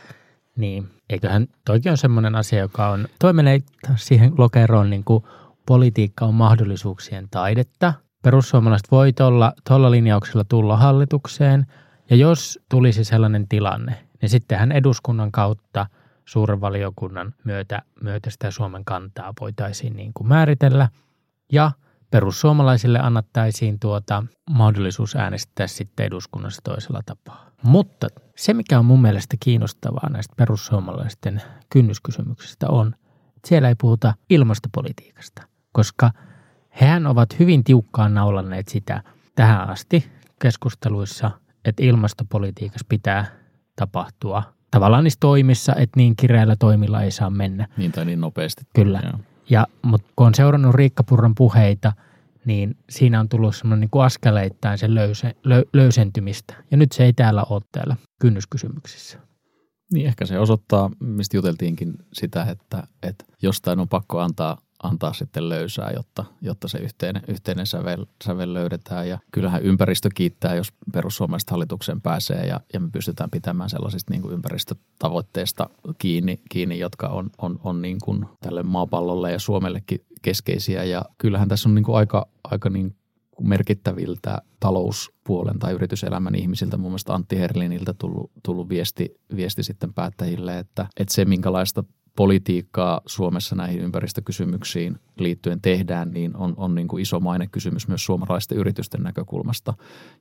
[0.55, 3.59] Niin, eiköhän toikin on semmoinen asia, joka on, toi menee
[3.95, 5.23] siihen lokeroon niin kuin
[5.65, 7.93] politiikka on mahdollisuuksien taidetta.
[8.21, 11.65] Perussuomalaiset voi tuolla linjauksella tulla hallitukseen–
[12.11, 15.85] ja jos tulisi sellainen tilanne, niin sittenhän eduskunnan kautta
[16.25, 20.89] suuren valiokunnan myötä, myötä sitä Suomen kantaa voitaisiin niin kuin määritellä.
[21.51, 21.71] Ja
[22.11, 27.51] perussuomalaisille annettaisiin tuota mahdollisuus äänestää sitten eduskunnassa toisella tapaa.
[27.63, 32.95] Mutta se, mikä on mun mielestä kiinnostavaa näistä perussuomalaisten kynnyskysymyksistä on,
[33.27, 36.11] että siellä ei puhuta ilmastopolitiikasta, koska
[36.81, 39.03] hehän ovat hyvin tiukkaan naulanneet sitä
[39.35, 41.31] tähän asti keskusteluissa
[41.65, 43.25] että ilmastopolitiikassa pitää
[43.75, 47.67] tapahtua tavallaan niissä toimissa, että niin kireillä toimilla ei saa mennä.
[47.77, 48.63] Niin tai niin nopeasti.
[48.75, 49.01] Kyllä.
[49.03, 49.19] Joo.
[49.51, 51.93] Ja, mutta kun on seurannut Riikka Purran puheita,
[52.45, 56.53] niin siinä on tullut semmoinen niin kuin askeleittain se löyse, lö, löysentymistä.
[56.71, 59.19] Ja nyt se ei täällä ole täällä kynnyskysymyksissä.
[59.93, 65.49] Niin ehkä se osoittaa, mistä juteltiinkin sitä, että, että jostain on pakko antaa antaa sitten
[65.49, 69.09] löysää, jotta, jotta se yhteinen, yhteinen sävel, sävel löydetään.
[69.09, 74.21] Ja kyllähän ympäristö kiittää, jos perussuomalaiset hallitukseen pääsee ja, ja me pystytään pitämään sellaisista niin
[74.21, 80.83] kuin ympäristötavoitteista kiinni, kiinni jotka on, on, on niin kuin tälle maapallolle ja Suomellekin keskeisiä.
[80.83, 82.95] Ja kyllähän tässä on niin kuin aika, aika niin
[83.41, 90.59] merkittäviltä talouspuolen tai yrityselämän ihmisiltä, muun muassa Antti Herliniltä tullut, tullut viesti, viesti sitten päättäjille,
[90.59, 91.83] että, että se minkälaista
[92.15, 98.57] politiikkaa Suomessa näihin ympäristökysymyksiin liittyen tehdään, niin on, on niin kuin iso mainekysymys myös suomalaisten
[98.57, 99.73] yritysten näkökulmasta.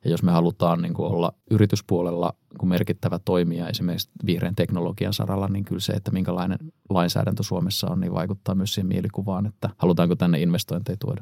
[0.05, 5.47] Ja jos me halutaan niin kuin olla yrityspuolella kuin merkittävä toimija esimerkiksi vihreän teknologian saralla,
[5.47, 6.57] niin kyllä se, että minkälainen
[6.89, 11.21] lainsäädäntö Suomessa on, niin vaikuttaa myös siihen mielikuvaan, että halutaanko tänne investointeja tuoda.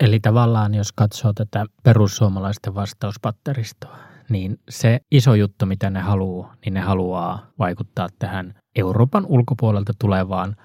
[0.00, 3.96] Eli tavallaan, jos katsoo tätä perussuomalaisten vastauspatteristoa,
[4.28, 10.56] niin se iso juttu, mitä ne haluaa, niin ne haluaa vaikuttaa tähän Euroopan ulkopuolelta tulevaan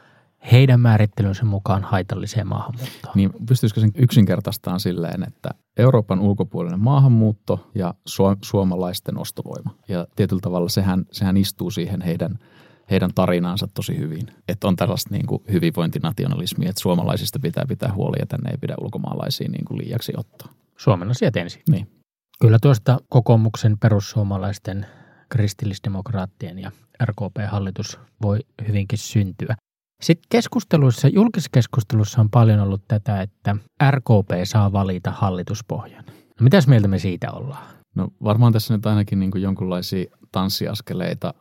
[0.51, 3.13] heidän määrittelynsä mukaan haitalliseen maahanmuuttoon.
[3.15, 9.75] Niin pystyisikö sen yksinkertaistamaan silleen, että Euroopan ulkopuolinen maahanmuutto ja su- suomalaisten ostovoima.
[9.87, 12.39] Ja tietyllä tavalla sehän, sehän istuu siihen heidän,
[12.91, 14.27] heidän tarinaansa tosi hyvin.
[14.47, 18.75] Että on tällaista niin kuin hyvinvointinationalismia, että suomalaisista pitää pitää huoli ja tänne ei pidä
[18.81, 20.51] ulkomaalaisia niin kuin liiaksi ottaa.
[20.77, 21.61] Suomen asiat ensin.
[21.69, 21.87] Niin.
[22.41, 24.85] Kyllä tuosta kokoomuksen perussuomalaisten
[25.29, 26.71] kristillisdemokraattien ja
[27.05, 29.55] RKP-hallitus voi hyvinkin syntyä.
[30.01, 33.55] Sitten keskusteluissa, julkisessa keskustelussa on paljon ollut tätä, että
[33.91, 36.03] RKP saa valita hallituspohjan.
[36.07, 37.67] No, mitäs mieltä me siitä ollaan?
[37.95, 41.33] No varmaan tässä nyt ainakin niin kuin jonkunlaisia tanssiaskeleita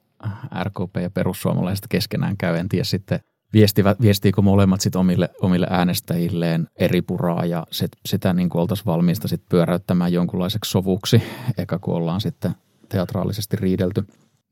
[0.63, 2.57] RKP ja perussuomalaiset keskenään käy.
[2.57, 3.21] En tiedä sitten,
[3.53, 8.87] viestivät, viestiikö molemmat sit omille, omille äänestäjilleen eri puraa ja sit, sitä niin kuin oltaisiin
[8.87, 11.23] valmiista sit pyöräyttämään jonkunlaiseksi sovuksi,
[11.59, 12.55] eikä kun ollaan sitten
[12.89, 14.05] teatraalisesti riidelty.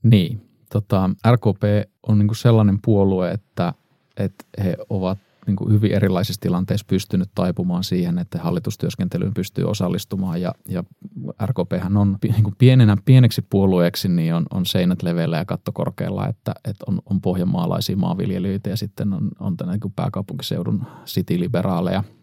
[0.02, 1.62] Niin, tota, RKP
[2.08, 3.74] on niin kuin sellainen puolue, että,
[4.16, 10.40] että he ovat niin kuin hyvin erilaisissa tilanteissa pystynyt taipumaan siihen, että hallitustyöskentelyyn pystyy osallistumaan.
[10.40, 10.84] Ja, ja
[11.46, 16.28] RKP on niin kuin pienenä, pieneksi puolueeksi, niin on, on seinät leveillä ja katto korkealla,
[16.28, 22.04] että, että on, on pohjanmaalaisia maanviljelijöitä ja sitten on, on tänne niin pääkaupunkiseudun city-liberaaleja–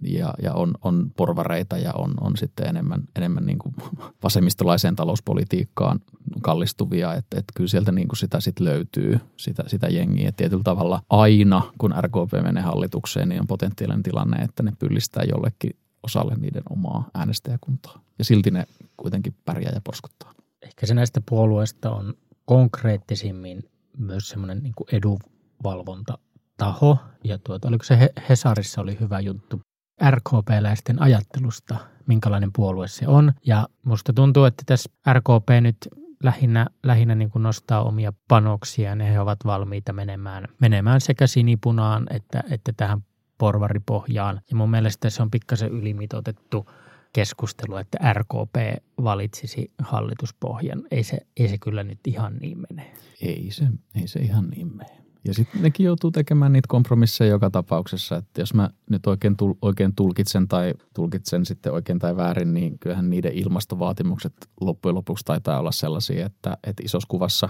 [0.00, 3.74] ja, ja on, on porvareita ja on, on sitten enemmän, enemmän niin kuin
[4.22, 6.00] vasemmistolaiseen talouspolitiikkaan
[6.42, 10.28] kallistuvia, että, että kyllä sieltä niin kuin sitä sitten löytyy, sitä, sitä jengiä.
[10.28, 15.24] Et tietyllä tavalla aina, kun RKP menee hallitukseen, niin on potentiaalinen tilanne, että ne pyllistää
[15.24, 18.00] jollekin osalle niiden omaa äänestäjäkuntaa.
[18.18, 18.66] Ja silti ne
[18.96, 20.34] kuitenkin pärjää ja porskuttaa.
[20.62, 22.14] Ehkä se näistä puolueista on
[22.44, 23.62] konkreettisimmin
[23.98, 26.18] myös semmoinen niin edunvalvonta
[26.56, 26.98] taho.
[27.24, 29.60] Ja tuota, oliko se Hesarissa oli hyvä juttu
[30.10, 33.32] RKP-läisten ajattelusta, minkälainen puolue se on.
[33.46, 35.76] Ja musta tuntuu, että tässä RKP nyt
[36.22, 42.06] lähinnä, lähinnä niin kuin nostaa omia panoksia, ne he ovat valmiita menemään, menemään sekä sinipunaan
[42.10, 43.04] että, että tähän
[43.38, 44.40] porvaripohjaan.
[44.50, 46.70] Ja mun mielestä se on pikkasen ylimitotettu
[47.12, 50.82] keskustelu, että RKP valitsisi hallituspohjan.
[50.90, 52.92] Ei se, ei se kyllä nyt ihan niin mene.
[53.20, 55.09] Ei se, ei se ihan niin mene.
[55.24, 59.54] Ja sitten nekin joutuu tekemään niitä kompromisseja joka tapauksessa, että jos mä nyt oikein, tul,
[59.62, 65.60] oikein tulkitsen tai tulkitsen sitten oikein tai väärin, niin kyllähän niiden ilmastovaatimukset loppujen lopuksi taitaa
[65.60, 67.48] olla sellaisia, että, että isossa kuvassa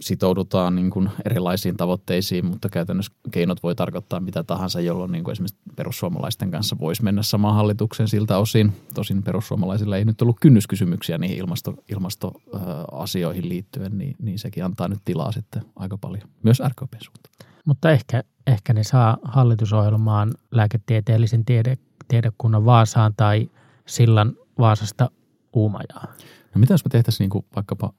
[0.00, 5.32] sitoudutaan niin kuin erilaisiin tavoitteisiin, mutta käytännössä keinot voi tarkoittaa mitä tahansa, jolloin niin kuin
[5.32, 8.72] esimerkiksi perussuomalaisten kanssa voisi mennä samaan hallitukseen siltä osin.
[8.94, 15.00] Tosin perussuomalaisilla ei nyt ollut kynnyskysymyksiä niihin ilmasto, ilmastoasioihin liittyen, niin, niin sekin antaa nyt
[15.04, 17.34] tilaa sitten aika paljon, myös RKP suuntaan.
[17.64, 23.50] Mutta ehkä, ehkä ne saa hallitusohjelmaan lääketieteellisen tiede, tiedekunnan Vaasaan tai
[23.86, 25.10] sillan Vaasasta
[25.52, 26.06] Uumajaa.
[26.54, 27.92] No mitä jos me tehtäisiin niin kuin vaikkapa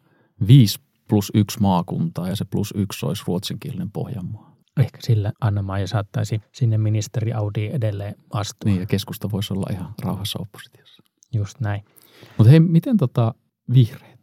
[0.47, 4.55] viisi plus yksi maakuntaa ja se plus yksi olisi ruotsinkielinen Pohjanmaa.
[4.79, 8.71] Ehkä sillä Anna-Maija saattaisi sinne ministeri Audi edelleen astua.
[8.71, 11.03] Niin ja keskusta voisi olla ihan rauhassa oppositiossa.
[11.33, 11.85] Just näin.
[12.37, 13.33] Mutta hei, miten tota
[13.73, 14.19] vihreät?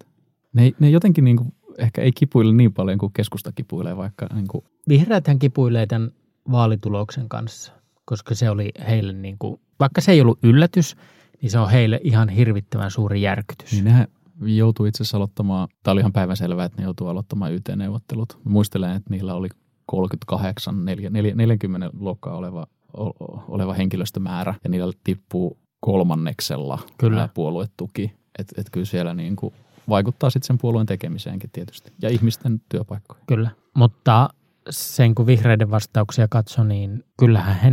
[0.52, 4.26] Ne, ne jotenkin niinku, ehkä ei kipuile niin paljon kuin keskusta kipuilee vaikka.
[4.34, 4.64] Niinku.
[4.88, 6.10] Vihreäthän kipuilee tämän
[6.50, 7.72] vaalituloksen kanssa,
[8.04, 10.96] koska se oli heille, niinku, vaikka se ei ollut yllätys,
[11.42, 13.72] niin se on heille ihan hirvittävän suuri järkytys.
[13.72, 14.08] Niin nehän
[14.40, 18.38] joutui itse asiassa aloittamaan, tämä oli ihan päivänselvää, että ne joutuu aloittamaan YT-neuvottelut.
[18.44, 19.48] Muistelen, että niillä oli
[19.86, 22.66] 38, 40 luokkaa oleva,
[23.48, 27.28] oleva henkilöstömäärä ja niillä tippuu kolmanneksella kyllä.
[27.34, 28.12] puoluetuki.
[28.38, 29.54] Että et kyllä siellä niin kuin
[29.88, 33.26] vaikuttaa sitten sen puolueen tekemiseenkin tietysti ja ihmisten työpaikkoihin.
[33.26, 34.28] Kyllä, mutta
[34.70, 37.72] sen kun vihreiden vastauksia katso, niin kyllähän he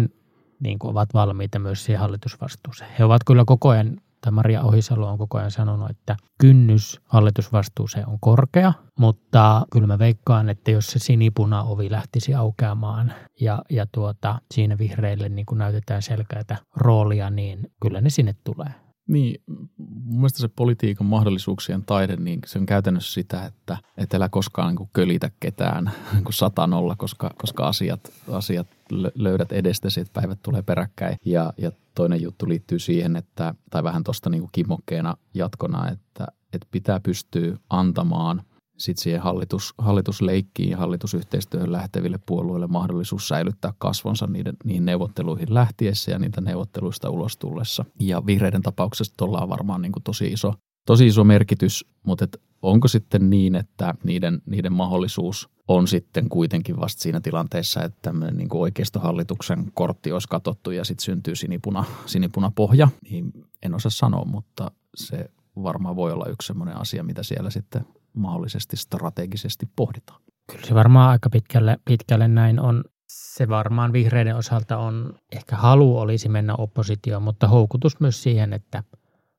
[0.60, 2.91] niin kuin ovat valmiita myös siihen hallitusvastuuseen.
[3.00, 8.10] He ovat kyllä koko ajan tai Maria Ohisalo on koko ajan sanonut, että kynnys hallitusvastuuseen
[8.10, 13.86] on korkea, mutta kyllä mä veikkaan, että jos se sinipuna ovi lähtisi aukeamaan ja, ja
[13.91, 18.88] tuota, siinä vihreille niin kuin näytetään selkeää roolia, niin kyllä ne sinne tulee.
[19.10, 19.41] Niin,
[19.78, 24.67] mun mielestä se politiikan mahdollisuuksien taide, niin se on käytännössä sitä, että et älä koskaan
[24.67, 28.00] niin kuin kölitä ketään niin kuin satanolla, koska, koska asiat,
[28.32, 28.67] asiat
[29.15, 31.17] löydät edestäsi, että päivät tulee peräkkäin.
[31.26, 36.67] Ja, ja toinen juttu liittyy siihen, että, tai vähän tuosta niin kimmokkeena jatkona, että, että
[36.72, 38.43] pitää pystyä antamaan
[38.80, 46.12] sitten siihen hallitus, hallitusleikkiin ja hallitusyhteistyöhön lähteville puolueille mahdollisuus säilyttää kasvonsa niiden, niihin neuvotteluihin lähtiessä
[46.12, 47.86] ja niitä neuvotteluista ulos tullessa.
[48.00, 50.54] Ja vihreiden tapauksessa tuolla on varmaan niin kuin tosi, iso,
[50.86, 56.80] tosi iso merkitys, mutta et onko sitten niin, että niiden, niiden mahdollisuus on sitten kuitenkin
[56.80, 61.84] vasta siinä tilanteessa, että tämmöinen niin kuin oikeistohallituksen kortti olisi katottu ja sitten syntyy sinipuna,
[62.06, 63.32] sinipuna pohja, niin
[63.63, 65.30] en osaa sanoa, mutta se
[65.63, 70.22] varmaan voi olla yksi semmoinen asia, mitä siellä sitten mahdollisesti strategisesti pohditaan.
[70.52, 72.84] Kyllä se varmaan aika pitkälle, pitkälle näin on.
[73.08, 78.84] Se varmaan vihreiden osalta on, ehkä halu olisi mennä oppositioon, mutta houkutus myös siihen, että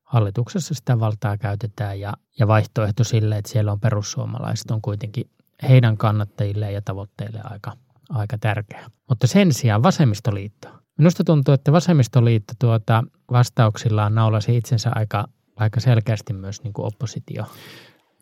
[0.02, 5.30] hallituksessa sitä valtaa käytetään ja, ja vaihtoehto sille, että siellä on perussuomalaiset on kuitenkin
[5.68, 7.72] heidän kannattajille ja tavoitteille aika,
[8.09, 8.90] aika tärkeä.
[9.09, 10.68] Mutta sen sijaan vasemmistoliitto.
[10.98, 17.44] Minusta tuntuu, että vasemmistoliitto tuota vastauksillaan naulasi itsensä aika, aika selkeästi myös niin kuin oppositio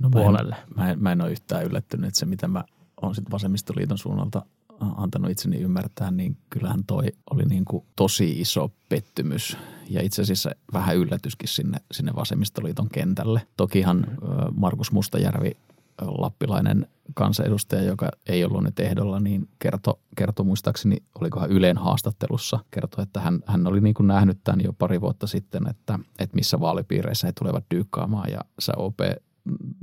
[0.02, 0.56] no mä puolelle.
[0.58, 2.64] En, mä, en, mä en ole yhtään yllättynyt, että se mitä mä
[3.02, 4.42] olen sitten vasemmistoliiton suunnalta
[4.80, 9.56] antanut itseni ymmärtää, niin kyllähän toi oli niin kuin tosi iso pettymys
[9.90, 13.42] ja itse asiassa vähän yllätyskin sinne, sinne vasemmistoliiton kentälle.
[13.56, 14.06] Tokihan
[14.54, 15.56] Markus Mustajärvi,
[16.00, 23.02] lappilainen kansanedustaja, joka ei ollut nyt ehdolla, niin kertoi, kerto muistaakseni, olikohan Yleen haastattelussa, kertoi,
[23.02, 26.60] että hän, hän oli niin kuin nähnyt tämän jo pari vuotta sitten, että, että missä
[26.60, 28.98] vaalipiireissä he tulevat dyykkaamaan ja sä OP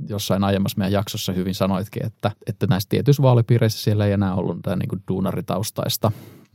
[0.08, 4.58] jossain aiemmassa meidän jaksossa hyvin sanoitkin, että, että näissä tietyissä vaalipiireissä siellä ei enää ollut
[4.62, 6.12] tämä niin duunaritaustaista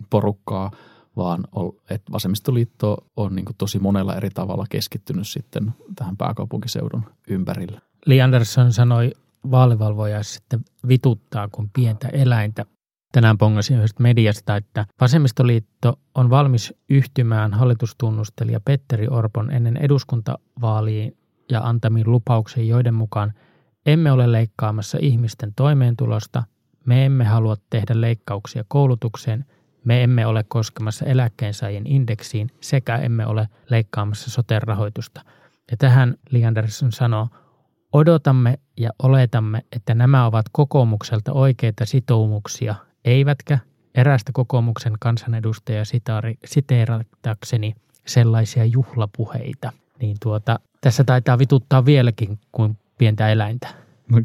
[0.10, 0.72] porukkaa,
[1.16, 1.44] vaan
[1.90, 7.82] että vasemmistoliitto on niin tosi monella eri tavalla keskittynyt sitten tähän pääkaupunkiseudun ympärille.
[8.06, 9.12] Li Andersson sanoi
[9.52, 12.66] vaalivalvoja sitten vituttaa kuin pientä eläintä.
[13.12, 21.18] Tänään pongasin yhdestä mediasta, että vasemmistoliitto on valmis yhtymään hallitustunnustelija Petteri Orpon ennen eduskuntavaaliin
[21.52, 23.34] ja antamiin lupauksiin, joiden mukaan
[23.86, 26.44] emme ole leikkaamassa ihmisten toimeentulosta,
[26.86, 29.46] me emme halua tehdä leikkauksia koulutukseen,
[29.86, 35.22] me emme ole koskemassa eläkkeensaajien indeksiin sekä emme ole leikkaamassa sote-rahoitusta.
[35.72, 37.28] Ja tähän Li Andersson sanoo,
[37.94, 43.60] odotamme ja oletamme, että nämä ovat kokoomukselta oikeita sitoumuksia, eivätkä
[43.96, 45.84] erästä kokoomuksen kansanedustajaa
[46.46, 47.76] siteeratakseni
[48.08, 53.68] sellaisia juhlapuheita, niin tuota, tässä taitaa vituttaa vieläkin kuin pientä eläintä.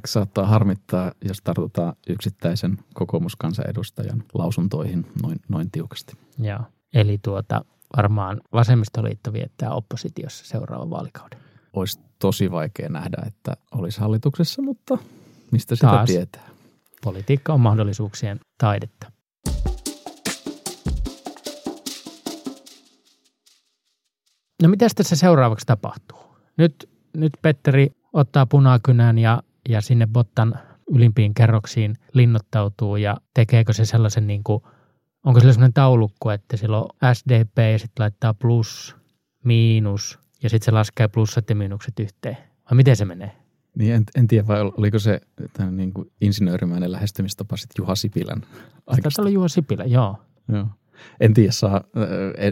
[0.06, 6.16] Saattaa harmittaa, jos tartutaan yksittäisen kokoomuskansanedustajan lausuntoihin noin, noin tiukasti.
[6.38, 6.60] Joo.
[6.94, 7.64] Eli tuota,
[7.96, 11.38] varmaan vasemmistoliitto viettää oppositiossa seuraavan vaalikauden.
[11.72, 14.98] Olisi tosi vaikea nähdä, että olisi hallituksessa, mutta
[15.50, 16.06] mistä sitä Taas.
[16.06, 16.48] tietää?
[17.04, 19.12] Politiikka on mahdollisuuksien taidetta.
[24.62, 26.25] No mitä tässä seuraavaksi tapahtuu?
[26.56, 30.54] Nyt, nyt Petteri ottaa punakynän ja, ja sinne Bottan
[30.90, 34.62] ylimpiin kerroksiin linnoittautuu ja tekeekö se sellaisen niin kuin,
[35.24, 38.96] onko sillä sellainen taulukko, että sillä on SDP ja sitten laittaa plus,
[39.44, 42.36] miinus ja sitten se laskee plussat ja miinukset yhteen.
[42.70, 43.32] Vai miten se menee?
[43.78, 45.20] Niin en, en tiedä, vai oliko se
[45.52, 48.42] tämän niin kuin insinöörimäinen lähestymistapa sitten Juha Sipilän
[48.86, 50.16] Taitaa olla Juha Sipilä, joo.
[50.48, 50.66] Joo.
[51.20, 51.84] En tiedä, saa,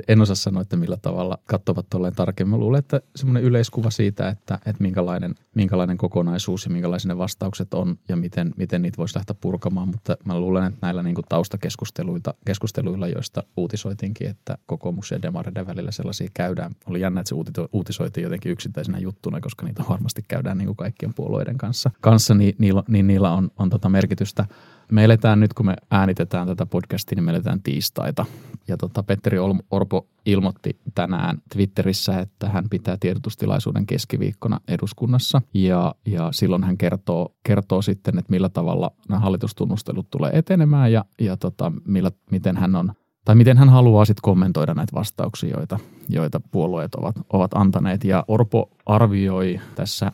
[0.08, 2.60] en, osaa sanoa, että millä tavalla katsovat tolleen tarkemmin.
[2.60, 7.98] Luulen, että semmoinen yleiskuva siitä, että, että minkälainen, minkälainen kokonaisuus ja minkälaisia ne vastaukset on
[8.08, 9.88] ja miten, miten niitä voisi lähteä purkamaan.
[9.88, 15.90] Mutta mä luulen, että näillä niin taustakeskusteluilla, keskusteluilla, joista uutisoitinkin, että kokoomus ja demareiden välillä
[15.90, 16.72] sellaisia käydään.
[16.86, 17.34] Oli jännä, että se
[17.72, 21.90] uutisoitiin jotenkin yksittäisenä juttuna, koska niitä varmasti käydään niin kuin kaikkien puolueiden kanssa.
[22.00, 24.46] kanssa niin, niillä, niin niillä on, on tota merkitystä.
[24.92, 28.26] Me eletään nyt, kun me äänitetään tätä podcastia, niin me eletään tiistaita.
[28.68, 29.38] Ja tota, Petteri
[29.70, 35.42] Orpo ilmoitti tänään Twitterissä, että hän pitää tiedotustilaisuuden keskiviikkona eduskunnassa.
[35.54, 41.04] Ja, ja silloin hän kertoo, kertoo sitten, että millä tavalla nämä hallitustunnustelut tulee etenemään ja,
[41.20, 42.92] ja tota, millä, miten hän on
[43.24, 48.04] tai miten hän haluaa sitten kommentoida näitä vastauksia, joita, joita puolueet ovat, ovat antaneet.
[48.04, 50.12] Ja Orpo arvioi tässä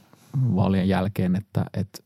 [0.57, 1.99] vaalien jälkeen, että, että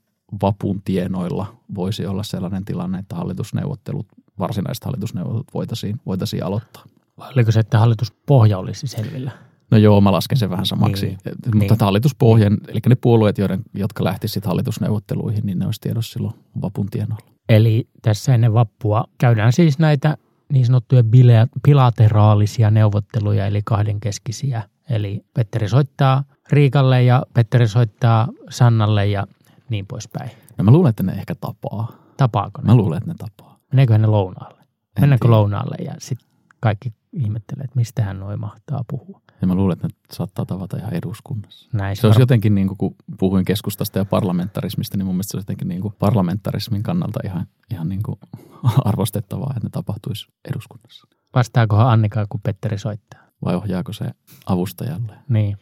[0.43, 4.07] vapun tienoilla voisi olla sellainen tilanne, että hallitusneuvottelut,
[4.39, 6.85] varsinaiset hallitusneuvottelut voitaisiin, voitaisiin aloittaa.
[7.19, 9.31] Vai oliko se, että hallituspohja olisi selvillä?
[9.71, 11.07] No joo, mä lasken sen vähän samaksi.
[11.07, 11.19] Niin.
[11.55, 11.81] Mutta niin.
[11.81, 17.27] hallituspohjan, eli ne puolueet, joiden, jotka lähtisivät hallitusneuvotteluihin, niin ne olisi tiedossa silloin vapun tienoilla.
[17.49, 20.17] Eli tässä ennen vappua käydään siis näitä
[20.53, 21.03] niin sanottuja
[21.63, 24.63] bilateraalisia neuvotteluja, eli kahdenkeskisiä.
[24.91, 29.27] Eli Petteri soittaa Riikalle ja Petteri soittaa Sannalle ja
[29.69, 30.31] niin poispäin.
[30.59, 31.93] No mä luulen, että ne ehkä tapaa.
[32.17, 32.67] Tapaako ne?
[32.67, 33.59] Mä luulen, että ne tapaa.
[33.73, 34.61] Meneekö ne lounaalle?
[34.61, 35.37] En Mennäänkö tiedä.
[35.37, 36.29] lounaalle ja sitten
[36.61, 39.21] kaikki ihmettelee, että mistä hän noin mahtaa puhua.
[39.41, 41.69] Ja mä luulen, että ne saattaa tavata ihan eduskunnassa.
[41.73, 45.37] Näin Se olisi jotenkin, niin kuin, kun puhuin keskustasta ja parlamentarismista, niin mun mielestä se
[45.37, 48.19] olisi jotenkin niin kuin parlamentarismin kannalta ihan, ihan niin kuin
[48.85, 51.07] arvostettavaa, että ne tapahtuisi eduskunnassa.
[51.35, 53.21] Vastaakohan Annika, kun Petteri soittaa?
[53.45, 54.05] Vai ohjaako se
[54.47, 55.13] avustajalle?
[55.29, 55.57] Niin.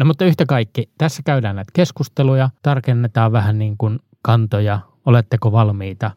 [0.00, 6.10] No mutta yhtä kaikki, tässä käydään näitä keskusteluja, tarkennetaan vähän niin kuin kantoja, oletteko valmiita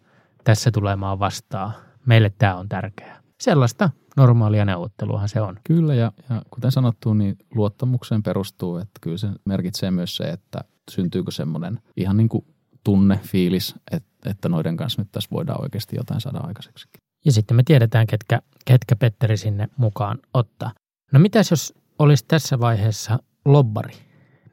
[0.44, 1.72] tässä tulemaan vastaan.
[2.06, 3.22] Meille tämä on tärkeää.
[3.40, 5.60] Sellaista normaalia neuvotteluahan se on.
[5.64, 10.60] Kyllä, ja, ja kuten sanottu, niin luottamukseen perustuu, että kyllä se merkitsee myös se, että
[10.92, 12.46] syntyykö semmoinen ihan niin kuin
[12.84, 16.88] tunne, fiilis, että, että noiden kanssa nyt tässä voidaan oikeasti jotain saada aikaiseksi.
[17.26, 20.72] Ja sitten me tiedetään, ketkä, ketkä Petteri sinne mukaan ottaa.
[21.12, 23.94] No mitäs jos olisi tässä vaiheessa lobbari,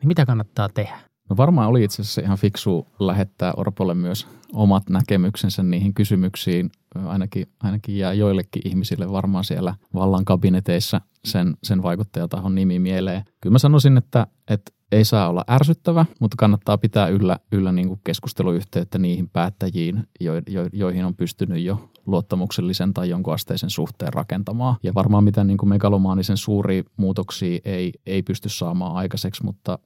[0.01, 0.99] niin mitä kannattaa tehdä?
[1.31, 6.71] No varmaan oli itse asiassa ihan fiksu lähettää Orpolle myös omat näkemyksensä niihin kysymyksiin.
[7.05, 13.25] Ainakin, ainakin jää joillekin ihmisille varmaan siellä vallan kabineteissa sen, sen vaikuttajatahon nimi mieleen.
[13.41, 17.89] Kyllä mä sanoisin, että, että ei saa olla ärsyttävä, mutta kannattaa pitää yllä, yllä niin
[17.89, 24.13] kuin keskusteluyhteyttä niihin päättäjiin, jo, jo, joihin on pystynyt jo luottamuksellisen tai jonkun asteisen suhteen
[24.13, 24.77] rakentamaan.
[24.83, 29.79] Ja varmaan mitään niin kuin megalomaanisen suuria muutoksia ei, ei pysty saamaan aikaiseksi, mutta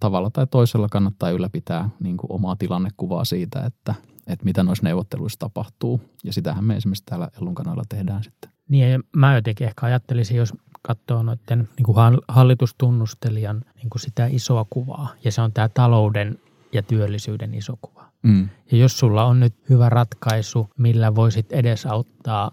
[0.00, 3.94] tavalla tai toisella kannattaa ylläpitää niin kuin omaa tilannekuvaa siitä, että,
[4.26, 6.00] että mitä noissa neuvotteluissa tapahtuu.
[6.24, 8.50] Ja sitähän me esimerkiksi täällä Ellun kanalla tehdään sitten.
[8.68, 11.96] Niin ja mä jotenkin ehkä ajattelisin, jos katsoo noiden niin kuin
[12.28, 15.14] hallitustunnustelijan niin kuin sitä isoa kuvaa.
[15.24, 16.38] Ja se on tämä talouden
[16.72, 18.08] ja työllisyyden iso kuva.
[18.22, 18.48] Mm.
[18.72, 22.50] Ja jos sulla on nyt hyvä ratkaisu, millä voisit edesauttaa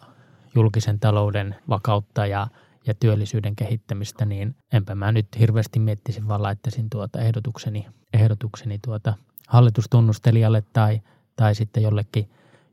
[0.55, 2.47] julkisen talouden vakautta ja,
[2.88, 9.13] ja työllisyyden kehittämistä, niin enpä mä nyt hirveästi miettisin, vaan laittaisin tuota ehdotukseni, ehdotukseni tuota
[9.47, 11.01] hallitustunnustelijalle tai,
[11.36, 12.30] tai sitten jollekin,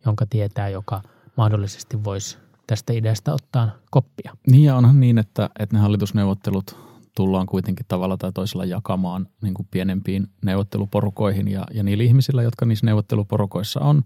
[0.07, 1.03] jonka tietää, joka
[1.37, 4.37] mahdollisesti voisi tästä ideasta ottaa koppia.
[4.47, 6.77] Niin ja onhan niin, että, että ne hallitusneuvottelut
[7.17, 12.67] tullaan kuitenkin tavalla tai toisella jakamaan niin kuin pienempiin neuvotteluporukoihin ja, ja niillä ihmisillä, jotka
[12.67, 14.03] niissä neuvotteluporukoissa on,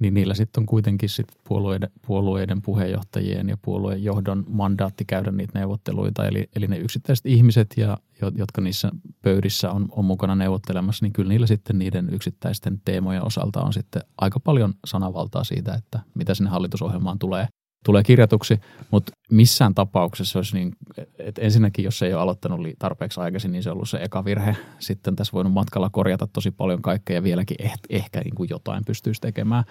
[0.00, 5.58] niin niillä sitten on kuitenkin sit puolueiden, puolueiden puheenjohtajien ja puolueen johdon mandaatti käydä niitä
[5.58, 6.26] neuvotteluita.
[6.26, 7.98] Eli, eli ne yksittäiset ihmiset, ja,
[8.34, 8.90] jotka niissä
[9.22, 14.02] pöydissä on, on mukana neuvottelemassa, niin kyllä niillä sitten niiden yksittäisten teemojen osalta on sitten
[14.18, 17.48] aika paljon sanavaltaa siitä, että mitä sinne hallitusohjelmaan tulee.
[17.84, 18.60] Tulee kirjatuksi,
[18.90, 20.72] mutta missään tapauksessa olisi niin,
[21.18, 24.56] että ensinnäkin jos ei ole aloittanut tarpeeksi aikaisin, niin se on ollut se eka virhe.
[24.78, 28.84] Sitten tässä voinut matkalla korjata tosi paljon kaikkea ja vieläkin ehkä, ehkä niin kuin jotain
[28.84, 29.64] pystyisi tekemään.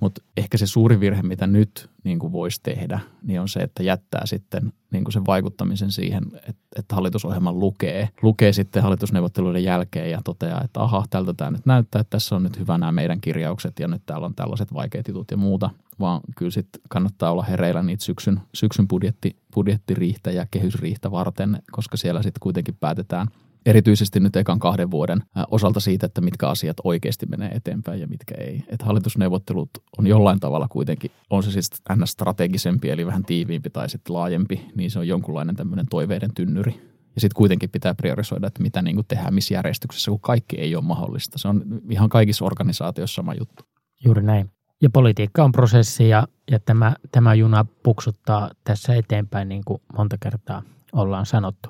[0.00, 3.82] Mutta ehkä se suuri virhe, mitä nyt niin kuin voisi tehdä, niin on se, että
[3.82, 10.10] jättää sitten niin kuin sen vaikuttamisen siihen, että, että hallitusohjelman lukee, lukee sitten hallitusneuvotteluiden jälkeen
[10.10, 13.20] ja toteaa, että aha, tältä tämä nyt näyttää, että tässä on nyt hyvä nämä meidän
[13.20, 15.70] kirjaukset ja nyt täällä on tällaiset vaikeat jutut ja muuta,
[16.00, 21.96] vaan kyllä sitten kannattaa olla hereillä niitä syksyn, syksyn budjetti, budjettiriihtä ja kehysriihtä varten, koska
[21.96, 23.28] siellä sitten kuitenkin päätetään–
[23.66, 28.34] erityisesti nyt ekan kahden vuoden osalta siitä, että mitkä asiat oikeasti menee eteenpäin ja mitkä
[28.38, 28.64] ei.
[28.68, 32.10] Että hallitusneuvottelut on jollain tavalla kuitenkin, on se siis ns.
[32.10, 36.72] strategisempi eli vähän tiiviimpi tai sitten laajempi, niin se on jonkunlainen tämmöinen toiveiden tynnyri.
[37.14, 40.84] Ja sitten kuitenkin pitää priorisoida, että mitä niin tehdään missä järjestyksessä, kun kaikki ei ole
[40.84, 41.38] mahdollista.
[41.38, 43.64] Se on ihan kaikissa organisaatioissa sama juttu.
[44.04, 44.53] Juuri näin.
[44.82, 50.16] Ja politiikka on prosessi ja, ja tämä, tämä juna puksuttaa tässä eteenpäin, niin kuin monta
[50.20, 50.62] kertaa
[50.92, 51.68] ollaan sanottu.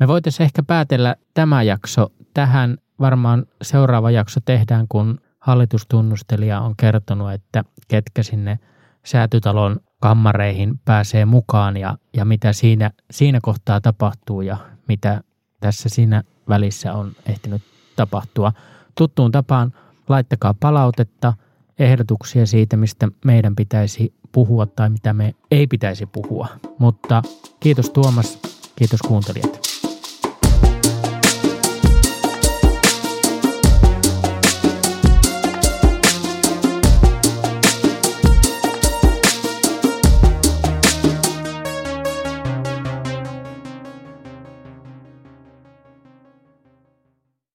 [0.00, 2.78] Me voitaisiin ehkä päätellä tämä jakso tähän.
[3.00, 8.58] Varmaan seuraava jakso tehdään, kun hallitustunnustelija on kertonut, että ketkä sinne
[9.04, 14.56] säätytalon kammareihin pääsee mukaan ja, ja mitä siinä, siinä kohtaa tapahtuu ja
[14.88, 15.20] mitä
[15.60, 17.62] tässä siinä välissä on ehtinyt
[17.96, 18.52] tapahtua.
[18.94, 19.72] Tuttuun tapaan
[20.08, 21.34] laittakaa palautetta,
[21.78, 26.48] ehdotuksia siitä, mistä meidän pitäisi puhua tai mitä me ei pitäisi puhua.
[26.78, 27.22] Mutta
[27.60, 28.38] kiitos Tuomas,
[28.76, 29.71] kiitos kuuntelijat.